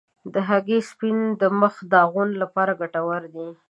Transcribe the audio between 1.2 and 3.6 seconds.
د مخ د داغونو لپاره ګټور دی.